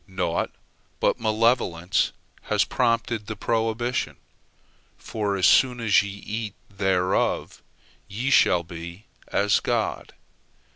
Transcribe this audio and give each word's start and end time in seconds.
Naught 0.07 0.49
but 0.99 1.19
malevolence 1.19 2.11
has 2.45 2.63
prompted 2.63 3.27
the 3.27 3.35
prohibition, 3.35 4.17
for 4.97 5.35
as 5.37 5.45
soon 5.45 5.79
as 5.79 6.01
ye 6.01 6.09
eat 6.09 6.55
thereof, 6.71 7.61
ye 8.07 8.31
shall 8.31 8.63
be 8.63 9.05
as 9.27 9.59
God. 9.59 10.13